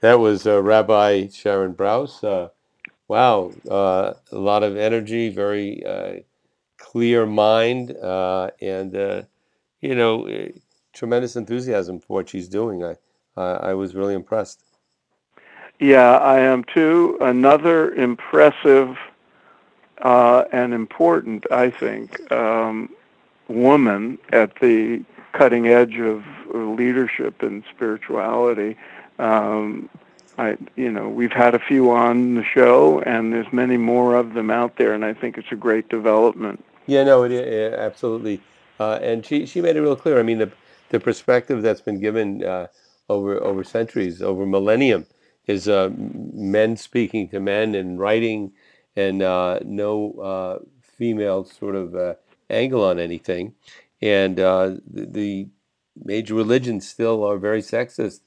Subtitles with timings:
[0.00, 2.24] That was uh, Rabbi Sharon Brous.
[2.24, 2.48] Uh,
[3.08, 6.20] wow, uh, a lot of energy, very uh,
[6.78, 9.22] clear mind, uh, and uh,
[9.80, 10.48] you know, eh,
[10.92, 12.84] tremendous enthusiasm for what she's doing.
[12.84, 12.96] I
[13.36, 14.62] I was really impressed.
[15.78, 17.16] Yeah, I am too.
[17.20, 18.96] Another impressive
[20.02, 22.90] uh, and important, I think, um,
[23.48, 26.22] woman at the cutting edge of
[26.54, 28.76] leadership and spirituality.
[29.20, 29.88] Um,
[30.38, 34.32] I, you know, we've had a few on the show, and there's many more of
[34.32, 36.64] them out there, and I think it's a great development.
[36.86, 38.40] Yeah, no, it, it absolutely,
[38.78, 40.18] uh, and she she made it real clear.
[40.18, 40.50] I mean, the
[40.88, 42.68] the perspective that's been given uh,
[43.10, 45.06] over over centuries, over millennium,
[45.46, 48.52] is uh, men speaking to men and writing,
[48.96, 52.14] and uh, no uh, female sort of uh,
[52.48, 53.54] angle on anything,
[54.00, 55.48] and the, the
[56.02, 58.20] major religions still are very sexist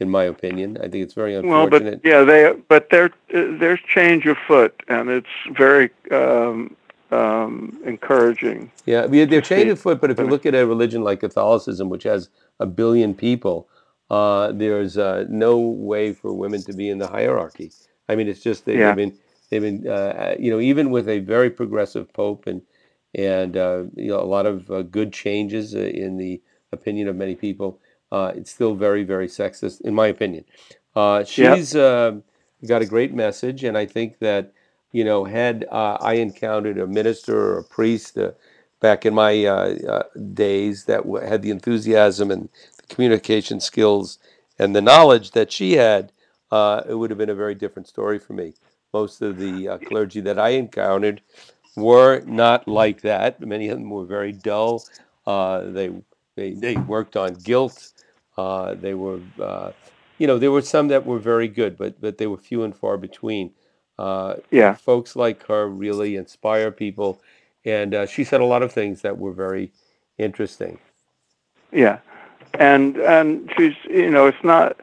[0.00, 0.76] in my opinion.
[0.78, 1.82] I think it's very unfortunate.
[1.82, 6.76] Well, but yeah, they but there there's change afoot, and it's very um,
[7.10, 8.70] um, encouraging.
[8.86, 10.00] Yeah, they're change afoot.
[10.00, 12.28] But if you look at a religion like Catholicism, which has
[12.60, 13.68] a billion people,
[14.10, 17.72] uh, there's uh, no way for women to be in the hierarchy.
[18.08, 19.16] I mean, it's just they, have been
[19.50, 22.62] they've been uh, you know even with a very progressive pope and
[23.14, 27.16] and uh, you know a lot of uh, good changes uh, in the opinion of
[27.16, 27.80] many people
[28.14, 30.44] uh, it's still very, very sexist, in my opinion.
[30.94, 31.82] Uh, she's yep.
[31.82, 32.12] uh,
[32.64, 34.52] got a great message, and I think that
[34.92, 38.30] you know, had uh, I encountered a minister or a priest uh,
[38.78, 44.20] back in my uh, days that w- had the enthusiasm and the communication skills
[44.60, 46.12] and the knowledge that she had,
[46.52, 48.54] it would have been a very different story for me.
[48.92, 51.20] Most of the clergy that I encountered
[51.74, 53.40] were not like that.
[53.40, 54.84] Many of them were very dull.
[55.26, 55.90] they
[56.36, 57.92] they, they worked on guilt.
[58.36, 59.72] Uh, they were, uh,
[60.18, 62.76] you know, there were some that were very good, but but they were few and
[62.76, 63.52] far between.
[63.98, 67.20] Uh, yeah, folks like her really inspire people,
[67.64, 69.72] and uh, she said a lot of things that were very
[70.18, 70.78] interesting.
[71.72, 71.98] Yeah,
[72.58, 74.78] and and she's, you know, it's not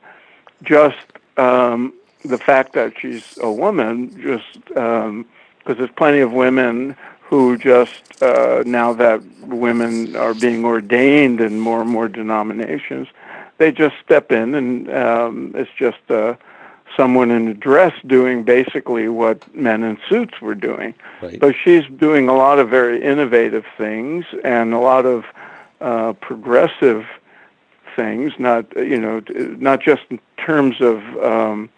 [0.64, 0.98] just
[1.38, 5.26] um, the fact that she's a woman, just because um,
[5.66, 11.82] there's plenty of women who just uh, now that women are being ordained in more
[11.82, 13.08] and more denominations,
[13.62, 16.34] they just step in and um, it's just uh,
[16.98, 20.96] someone in a dress doing basically what men in suits were doing.
[21.22, 21.40] Right.
[21.40, 25.26] So she's doing a lot of very innovative things and a lot of
[25.80, 27.06] uh, progressive
[27.96, 28.34] things.
[28.40, 29.22] Not you know
[29.70, 31.70] not just in terms of um,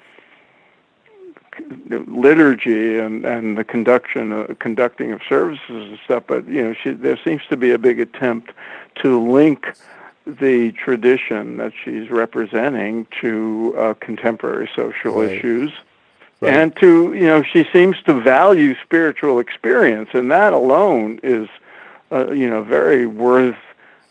[2.08, 6.92] liturgy and and the conduction uh, conducting of services and stuff, but you know she,
[6.92, 8.54] there seems to be a big attempt
[9.02, 9.76] to link
[10.26, 15.32] the tradition that she's representing to uh, contemporary social right.
[15.32, 15.72] issues.
[16.40, 16.54] Right.
[16.54, 21.48] And to, you know, she seems to value spiritual experience, and that alone is,
[22.12, 23.56] uh, you know, very worth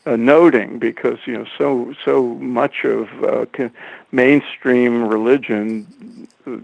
[0.06, 3.46] uh, noting because, you know, so so much of uh,
[4.10, 5.86] mainstream religion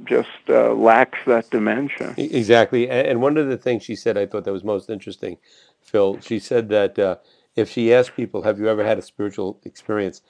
[0.05, 2.15] just uh, lacks that dimension.
[2.17, 2.89] Exactly.
[2.89, 5.37] And one of the things she said I thought that was most interesting,
[5.83, 7.17] Phil, she said that uh,
[7.59, 10.23] if she asked people, "Have you ever had a spiritual experience?"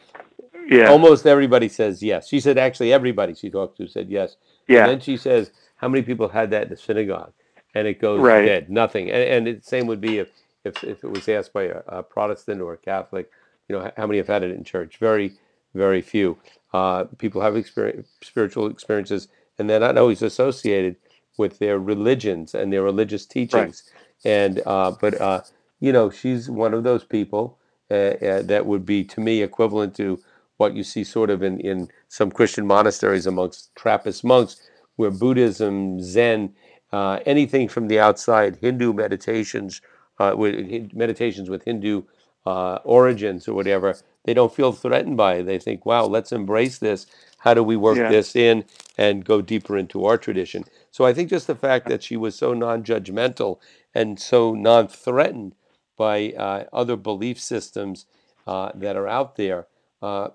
[0.69, 0.91] Yeah.
[0.91, 2.29] Almost everybody says yes.
[2.29, 4.37] She said actually everybody she talked to said yes.
[4.67, 4.81] Yeah.
[4.81, 7.33] And then she says, "How many people had that in the synagogue?"
[7.75, 8.45] And it goes right.
[8.45, 9.11] dead, nothing.
[9.11, 10.29] And, and the same would be if,
[10.65, 13.31] if if it was asked by a, a, Protestant or a Catholic,
[13.69, 14.97] you know, how many have had it in church?
[14.97, 15.33] Very,
[15.75, 16.39] very few.
[16.73, 19.29] Uh, people have experience, spiritual experiences,
[19.59, 20.97] and they're not always associated
[21.37, 23.85] with their religions and their religious teachings.
[24.25, 24.31] Right.
[24.33, 25.43] And uh, but uh,
[25.81, 27.59] you know, she's one of those people
[27.91, 30.19] uh, uh, that would be, to me, equivalent to
[30.57, 34.61] what you see sort of in, in some Christian monasteries amongst Trappist monks,
[34.97, 36.55] where Buddhism, Zen,
[36.93, 39.81] uh, anything from the outside, Hindu meditations,
[40.19, 42.03] uh, with, meditations with Hindu
[42.45, 45.45] uh, origins or whatever, they don't feel threatened by it.
[45.45, 47.07] They think, wow, let's embrace this.
[47.39, 48.11] How do we work yeah.
[48.11, 48.65] this in
[48.97, 50.65] and go deeper into our tradition?
[50.91, 53.61] So I think just the fact that she was so non judgmental
[53.95, 55.55] and so non threatened
[55.99, 58.07] by uh, other belief systems
[58.47, 59.67] uh, that are out there
[60.01, 60.29] uh,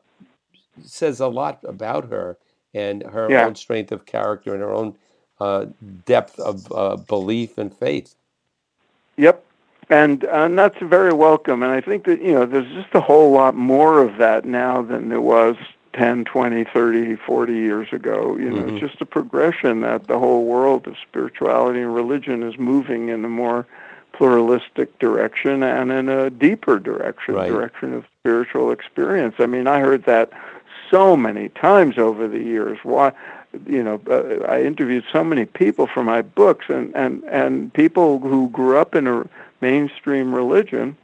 [0.83, 2.37] says a lot about her
[2.73, 3.45] and her yeah.
[3.45, 4.95] own strength of character and her own
[5.39, 5.65] uh,
[6.05, 8.15] depth of uh, belief and faith.
[9.17, 9.43] Yep.
[9.89, 11.61] And, and that's very welcome.
[11.63, 14.81] And I think that, you know, there's just a whole lot more of that now
[14.81, 15.55] than there was
[15.93, 18.35] 10, 20, 30, 40 years ago.
[18.37, 18.77] You know, mm-hmm.
[18.77, 23.23] it's just a progression that the whole world of spirituality and religion is moving in
[23.23, 23.67] a more
[24.13, 27.49] pluralistic direction and in a deeper direction, right.
[27.49, 29.35] direction of spiritual experience.
[29.39, 30.31] I mean, I heard that
[30.89, 33.11] so many times over the years why
[33.67, 38.19] you know uh, I interviewed so many people for my books and and and people
[38.19, 39.27] who grew up in a
[39.61, 40.95] mainstream religion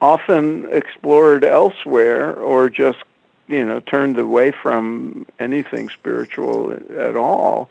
[0.00, 2.98] often explored elsewhere or just
[3.48, 7.68] you know turned away from anything spiritual at all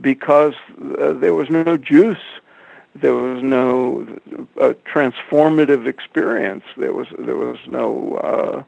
[0.00, 0.54] because
[0.98, 2.18] uh, there was no juice
[3.00, 4.06] there was no
[4.60, 8.62] uh, transformative experience there was there was no uh,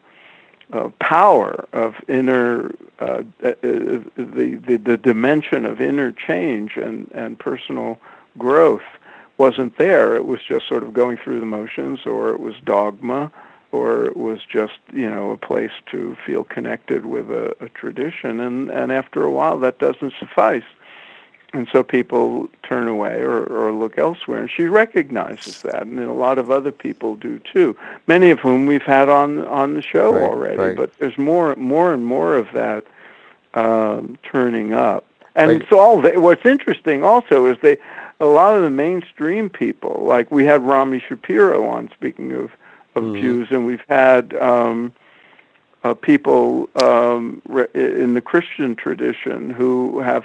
[0.73, 7.39] uh, power of inner uh, uh, the, the the dimension of inner change and and
[7.39, 7.99] personal
[8.39, 8.83] growth
[9.41, 10.15] wasn't there.
[10.17, 13.33] It was just sort of going through the motions, or it was dogma,
[13.73, 18.39] or it was just you know a place to feel connected with a, a tradition.
[18.39, 20.69] And and after a while, that doesn't suffice,
[21.53, 24.41] and so people turn away or, or look elsewhere.
[24.41, 27.77] And she recognizes that, and a lot of other people do too.
[28.07, 30.57] Many of whom we've had on on the show Right, already.
[30.59, 30.77] right.
[30.77, 32.85] But there's more more and more of that
[33.55, 35.05] um, turning up.
[35.35, 35.67] And Right.
[35.69, 37.79] so all what's interesting also is they
[38.21, 42.51] a lot of the mainstream people, like we had Rami Shapiro on, speaking of
[42.97, 43.21] of Mhm.
[43.21, 44.93] Jews, and we've had um,
[45.85, 50.25] uh, people um, re- in the Christian tradition who have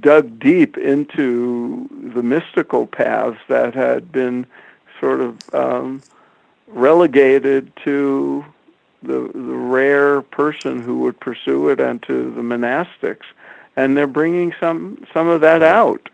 [0.00, 4.46] dug deep into the mystical paths that had been
[5.00, 6.02] sort of um,
[6.68, 8.44] relegated to
[9.02, 13.24] the the rare person who would pursue it and to the monastics,
[13.76, 16.08] and they're bringing some some of that out,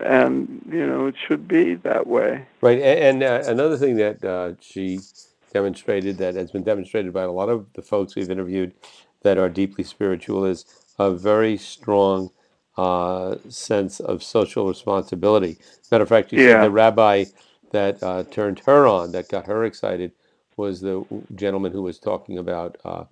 [0.00, 2.46] and you know it should be that way.
[2.62, 5.00] Right, a- and uh, another thing that uh, she
[5.52, 8.74] demonstrated that has been demonstrated by a lot of the folks we've interviewed
[9.22, 10.64] that are deeply spiritual is
[10.98, 12.30] a very strong
[12.76, 15.58] uh, sense of social responsibility.
[15.90, 16.60] Matter of fact, you said Yeah.
[16.60, 17.26] the rabbi
[17.72, 20.12] that uh, turned her on, that got her excited,
[20.56, 21.04] was the
[21.36, 23.04] gentleman who was talking about uh,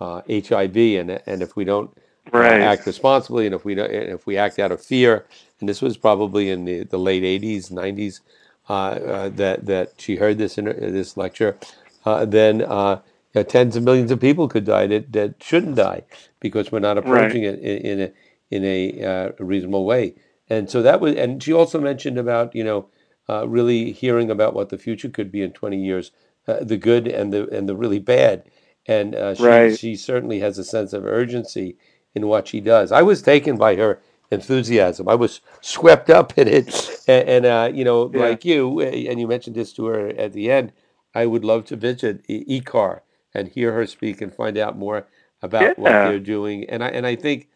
[0.00, 1.96] uh, HIV, and and if we don't
[2.36, 2.60] uh, Right.
[2.60, 5.26] act responsibly, and if we don't, and if we act out of fear,
[5.60, 8.20] and this was probably in the, the late '80s, '90s,
[8.68, 11.58] uh, uh, that that she heard this in her, this lecture,
[12.06, 13.00] uh, then uh,
[13.34, 16.02] you know, tens of millions of people could die that, that shouldn't die
[16.40, 18.12] because we're not approaching it in, in a
[18.50, 20.14] in a uh, reasonable way.
[20.48, 22.88] And so that was, and she also mentioned about you know
[23.28, 26.10] uh, really hearing about what the future could be in 20 years,
[26.46, 28.44] uh, the good and the and the really bad.
[28.86, 29.78] And uh, she Right.
[29.78, 31.76] she certainly has a sense of urgency
[32.14, 32.90] in what she does.
[32.92, 34.00] I was taken by her
[34.30, 35.08] enthusiasm.
[35.08, 38.20] I was swept up in it, and, and uh, you know, Yeah.
[38.20, 40.72] like you, uh, and you mentioned this to her at the end.
[41.14, 43.00] I would love to visit IKAR
[43.34, 45.06] and hear her speak and find out more
[45.42, 46.64] about what they're doing.
[46.68, 47.48] And I and I think,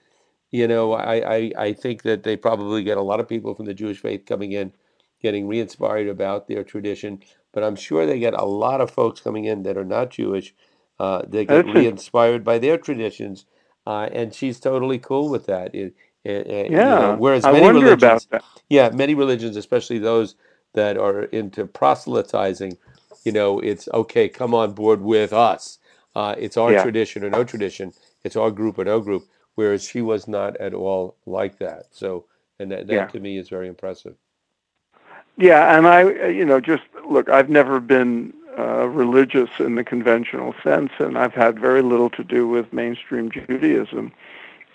[0.52, 3.66] you know, I, I I think that they probably get a lot of people from
[3.66, 4.74] the Jewish faith coming in,
[5.22, 7.22] getting re-inspired about their tradition.
[7.54, 10.54] But I'm sure they get a lot of folks coming in that are not Jewish.
[11.00, 13.46] Uh, they get re-inspired by their traditions,
[13.86, 15.74] uh, and she's totally cool with that.
[15.76, 15.94] It,
[16.24, 16.98] it, it- you Yeah.
[16.98, 18.44] know, whereas I many wonder religions, about that.
[18.70, 20.36] yeah, many religions, especially those
[20.74, 22.78] that are into proselytizing,
[23.24, 25.78] you know, it's okay, come on board with us.
[26.16, 26.76] Uh, it's our Yeah.
[26.76, 27.94] tradition or no tradition.
[28.24, 29.28] It's our group or no group.
[29.54, 31.86] Whereas she was not at all like that.
[31.90, 32.24] So,
[32.58, 33.06] and that, that Yeah.
[33.06, 34.16] to me is very impressive.
[35.36, 40.54] Yeah, and I, you know, just look, I've never been uh, religious in the conventional
[40.62, 44.12] sense, and I've had very little to do with mainstream Judaism.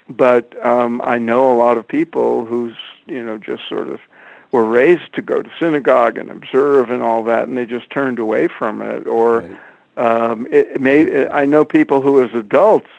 [0.09, 3.99] But um, I know a lot of people who's, you know, just sort of
[4.51, 8.17] were raised to go to synagogue and observe and all that, and they just turned
[8.17, 9.05] away from it.
[9.05, 9.59] Or Right.
[9.97, 12.89] um, it, it may, I know people who, as adults,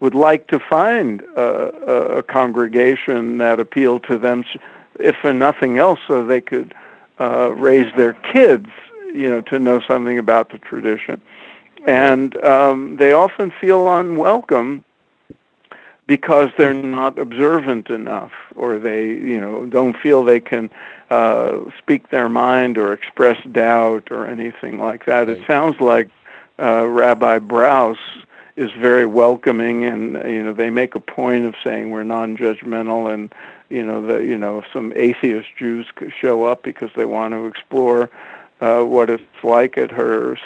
[0.00, 4.44] would like to find a, a, a congregation that appealed to them,
[5.00, 6.74] if for nothing else, so they could
[7.20, 8.68] uh, raise their kids,
[9.12, 11.20] you know, to know something about the tradition.
[11.86, 14.84] And um, they often feel unwelcome
[16.06, 20.70] because they're not observant enough, or they, you know, don't feel they can
[21.10, 25.28] uh, speak their mind or express doubt or anything like that.
[25.28, 26.08] It sounds like
[26.58, 27.98] uh, Rabbi Brous
[28.58, 33.32] is very welcoming, and you know, they make a point of saying we're non-judgmental, and
[33.70, 37.46] you know, the you know, some atheist Jews could show up because they want to
[37.46, 38.10] explore
[38.60, 40.36] uh, what it's like at her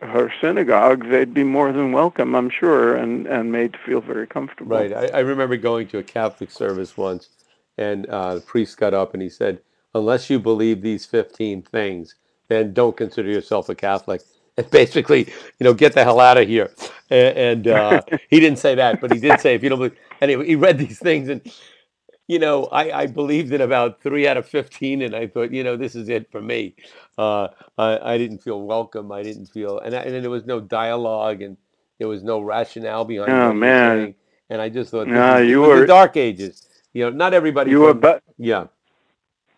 [0.00, 4.26] her synagogue, they'd be more than welcome, I'm sure, and and made to feel very
[4.26, 4.76] comfortable.
[4.76, 4.92] Right.
[4.92, 7.28] I, I remember going to a Catholic service once,
[7.76, 9.60] and uh, the priest got up and he said,
[9.94, 12.14] "Unless you believe these fifteen things,
[12.48, 14.22] then don't consider yourself a Catholic."
[14.70, 15.26] Basically,
[15.58, 16.72] you know, get the hell out of here.
[17.10, 19.96] And, and uh, he didn't say that, but he did say, "If you don't believe,"
[20.20, 21.40] anyway, he read these things, and
[22.28, 25.64] you know, I, I believed in about three out of fifteen, and I thought, you
[25.64, 26.76] know, this is it for me.
[27.18, 27.48] Uh,
[27.78, 29.12] I, I didn't feel welcome.
[29.12, 31.56] I didn't feel, and, I, and there was no dialogue, and
[31.98, 33.98] There was no rationale behind Oh, what he was man.
[33.98, 34.14] saying,
[34.50, 36.68] and I just thought, Nah, you were- the dark ages.
[36.94, 37.70] You know, not everybody.
[37.72, 38.66] You were ba- yeah,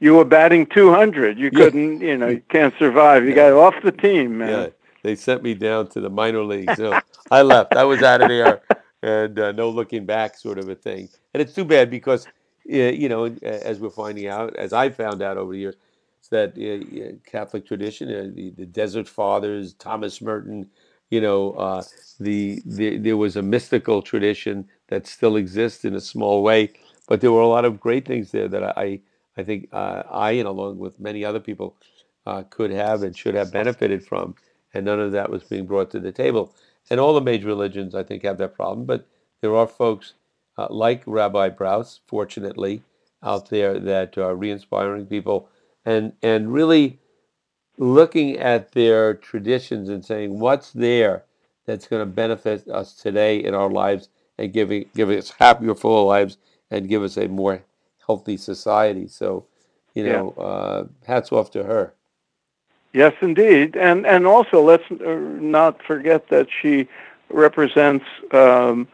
[0.00, 1.38] you were batting 200.
[1.38, 3.24] You couldn't, you know, you can't survive.
[3.24, 3.50] You Yeah.
[3.50, 4.72] got off the team, man.
[5.08, 6.76] They sent me down to the minor leagues.
[6.76, 7.00] So
[7.30, 7.74] I left.
[7.74, 8.60] I was out of there,
[9.02, 11.08] and uh, no looking back, sort of a thing.
[11.32, 12.26] And it's too bad because,
[12.66, 15.76] you know, as we're finding out, as I found out over the years,
[16.18, 20.68] it's that Catholic tradition, uh, the, the Desert Fathers, Thomas Merton,
[21.08, 21.82] you know, uh,
[22.20, 26.70] the, the there was a mystical tradition that still exists in a small way,
[27.06, 29.00] but there were a lot of great things there that I
[29.38, 31.76] I think uh, I and along with many other people
[32.26, 34.34] uh, could have and should have benefited from,
[34.78, 36.54] and none of that was being brought to the table.
[36.90, 38.86] And all the major religions, I think, have that problem.
[38.86, 39.06] But
[39.42, 40.14] there are folks
[40.56, 42.82] uh, like Rabbi Brous, fortunately,
[43.22, 45.48] out there that are re-inspiring people
[45.84, 46.98] and and really
[47.78, 51.24] looking at their traditions and saying what's there
[51.66, 54.08] that's going to benefit us today in our lives
[54.38, 56.38] and giving giving us happier, fuller lives
[56.70, 57.62] and give us a more
[58.06, 59.06] healthy society.
[59.08, 59.46] So,
[59.94, 60.12] you Yeah.
[60.12, 61.94] know, uh, hats off to her.
[62.92, 66.88] Yes, indeed, and and also let's uh, not forget that she
[67.30, 68.88] represents um,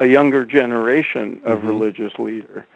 [0.00, 1.66] a younger generation of Mhm.
[1.66, 2.66] religious leader.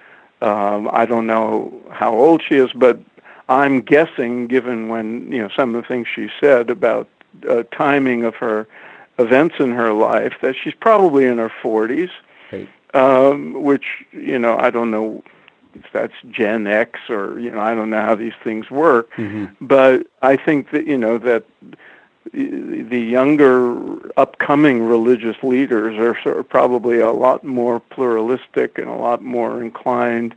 [0.40, 2.98] Um, I don't know how old she is, but
[3.48, 7.08] I'm guessing, given when you know some of the things she said about
[7.48, 8.66] uh, timing of her
[9.18, 12.10] events in her life, that she's probably in her 40s,
[12.50, 12.68] Right.
[12.94, 15.22] um, which you know I don't know
[15.74, 19.08] if that's Gen X or you know I don't know how these things work
[19.60, 21.44] but I think that you know that
[22.32, 28.88] the the younger upcoming religious leaders are sort of probably a lot more pluralistic and
[28.88, 30.34] a lot more inclined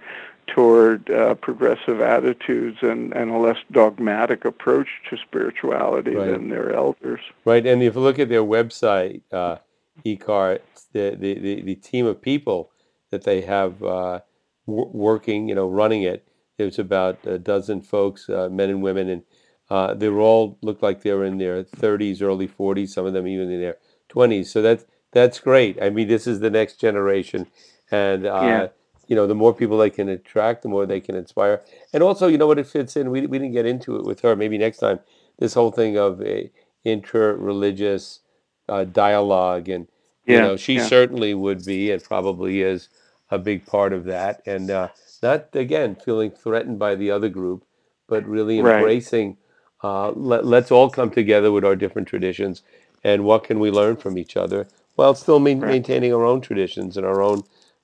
[0.48, 6.32] toward uh, progressive attitudes and, and a less dogmatic approach to spirituality Right.
[6.32, 7.20] than their elders.
[7.46, 9.58] Right, and if you look at their website, uh,
[10.06, 10.60] IKAR,
[10.94, 12.70] the, the, the, the team of people
[13.10, 14.20] that they have uh,
[14.68, 19.10] w- working, you know, running it, there's about a dozen folks, uh, men and women,
[19.10, 19.24] and
[19.70, 23.14] uh, they were all looked like they were in their 30s, early 40s, some of
[23.14, 23.78] them even in their
[24.10, 24.48] 20s.
[24.48, 25.82] So that's that's great.
[25.82, 27.48] I mean, this is the next generation,
[27.92, 28.68] and uh, Yeah.
[29.08, 31.62] you know, the more people they can attract, the more they can inspire.
[31.94, 33.10] And also, you know what it fits in.
[33.12, 34.36] We we didn't get into it with her.
[34.36, 35.00] Maybe next time.
[35.38, 36.50] This whole thing of a
[36.86, 38.22] inter-religious
[38.70, 39.88] uh, dialogue, and
[40.26, 40.86] you know, she yeah.
[40.86, 42.90] certainly would be, and probably is,
[43.32, 44.42] a big part of that.
[44.46, 44.90] And uh,
[45.24, 47.66] not again feeling threatened by the other group,
[48.08, 48.78] but really Right.
[48.78, 49.38] embracing.
[49.84, 52.64] Uh, let, let's all come together with our different traditions,
[53.04, 55.72] and what can we learn from each other, while still main, Right.
[55.72, 57.44] maintaining our own traditions and our own,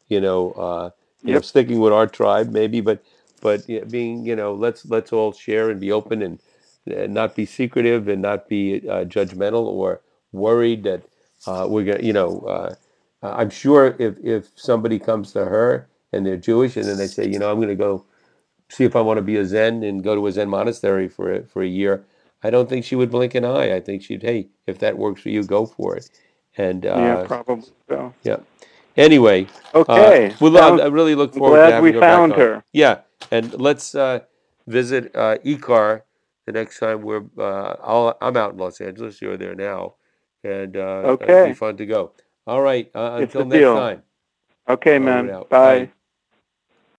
[0.09, 0.89] you know, uh,
[1.23, 3.03] you know, sticking with our tribe maybe, but
[3.41, 6.39] but yeah, being, you know, let's let's all share and be open and,
[6.87, 11.03] and not be secretive and not be uh, judgmental or worried that
[11.47, 12.45] uh, we're gonna, you know,
[13.23, 17.07] uh, I'm sure if if somebody comes to her and they're Jewish and then they
[17.07, 18.05] say, you know, I'm going to go
[18.69, 21.31] see if I want to be a Zen and go to a Zen monastery for
[21.33, 22.05] a, for a year,
[22.43, 23.75] I don't think she would blink an eye.
[23.75, 26.09] I think she'd, hey, if that works for you, go for it.
[26.57, 28.13] And uh, yeah, probably so.
[28.23, 28.37] yeah.
[28.97, 30.27] Anyway, Okay.
[30.31, 32.39] uh, we Sounds- I really look forward to glad having we her back found on.
[32.39, 32.63] her.
[32.73, 32.99] Yeah,
[33.29, 34.19] and let's uh,
[34.67, 36.01] visit uh, IKAR
[36.45, 37.23] the next time we're.
[37.37, 39.21] Uh, I'll, I'm out in Los Angeles.
[39.21, 39.95] You're there now,
[40.43, 41.47] and uh, it'll Okay.
[41.49, 42.11] be fun to go.
[42.47, 42.89] All right.
[42.93, 43.75] Uh, until next deal.
[43.75, 44.03] time.
[44.67, 45.27] Okay, man.
[45.27, 45.43] Bye.
[45.49, 45.91] Bye.